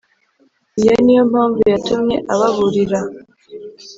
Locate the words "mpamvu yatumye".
1.31-2.17